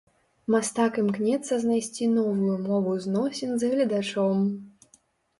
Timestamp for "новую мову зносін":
2.13-3.51